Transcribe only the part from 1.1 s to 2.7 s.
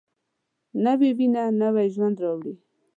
وینه نوی ژوند راولي